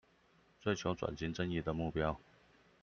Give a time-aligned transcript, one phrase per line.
[0.59, 2.17] 追求轉型正義的目標